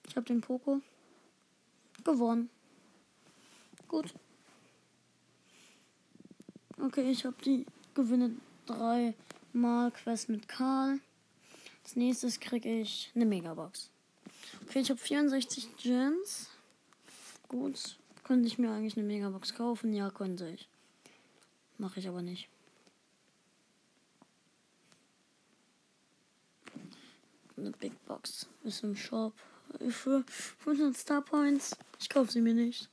Ich 0.08 0.16
habe 0.16 0.26
den 0.26 0.42
Poko 0.42 0.82
gewonnen. 2.04 2.50
Gut. 3.88 4.16
Okay, 6.84 7.10
ich 7.10 7.24
habe 7.24 7.38
die 7.46 7.66
gewinne 7.94 8.36
drei 8.66 9.14
Mal 9.54 9.90
Quest 9.92 10.28
mit 10.28 10.50
Karl. 10.50 11.00
Als 11.82 11.96
nächstes 11.96 12.42
kriege 12.42 12.82
ich 12.82 13.10
eine 13.16 13.26
Megabox. 13.26 13.90
Okay, 14.64 14.82
ich 14.82 14.90
habe 14.90 15.00
64 15.00 15.78
Gens. 15.78 16.50
Gut. 17.48 17.98
Könnte 18.26 18.48
ich 18.48 18.58
mir 18.58 18.70
eigentlich 18.70 18.98
eine 18.98 19.08
Megabox 19.08 19.56
kaufen? 19.56 19.94
Ja, 19.94 20.10
könnte 20.10 20.50
ich. 20.50 20.68
Mache 21.78 22.02
ich 22.02 22.08
aber 22.10 22.22
nicht. 22.22 22.50
Eine 27.56 27.72
Big 27.72 27.94
Box 28.06 28.50
ist 28.66 28.84
im 28.84 28.98
Shop 28.98 29.32
für 29.90 30.26
500 30.28 30.98
Star 30.98 31.22
Points. 31.22 31.78
Ich 32.02 32.10
kaufe 32.10 32.30
sie 32.30 32.42
mir 32.42 32.54
nicht. 32.54 32.90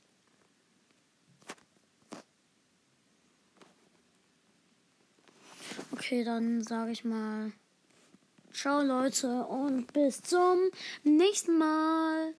Okay, 6.01 6.23
dann 6.23 6.63
sage 6.63 6.93
ich 6.93 7.05
mal. 7.05 7.51
Ciao 8.51 8.81
Leute 8.81 9.43
und 9.43 9.93
bis 9.93 10.23
zum 10.23 10.57
nächsten 11.03 11.59
Mal. 11.59 12.29